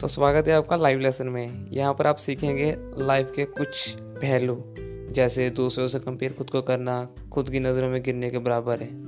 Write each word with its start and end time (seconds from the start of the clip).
तो 0.00 0.08
स्वागत 0.08 0.48
है 0.48 0.54
आपका 0.54 0.76
लाइव 0.76 0.98
लेसन 0.98 1.26
में। 1.26 1.70
यहाँ 1.70 1.94
पर 1.94 2.06
आप 2.06 2.16
सीखेंगे 2.16 2.76
लाइफ 2.98 3.32
के 3.36 3.44
कुछ 3.44 3.96
पहलू, 4.00 4.64
जैसे 5.12 5.50
दूसरों 5.50 5.88
से 5.88 5.98
कंपेयर 5.98 6.32
खुद 6.32 6.50
को 6.50 6.62
करना, 6.62 7.08
खुद 7.32 7.50
की 7.50 7.60
नज़रों 7.60 7.88
में 7.90 8.02
गिरने 8.02 8.30
के 8.30 8.38
बराबर 8.38 8.80
है। 8.80 9.07